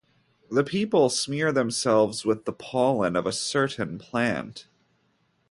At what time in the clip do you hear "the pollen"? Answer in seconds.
2.45-3.15